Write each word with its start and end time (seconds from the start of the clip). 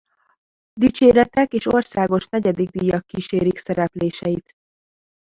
Dicséretek 0.73 1.53
és 1.53 1.65
országos 1.65 2.27
negyedik 2.27 2.69
díjak 2.69 3.05
kísérik 3.05 3.57
szerepléseit. 3.57 4.55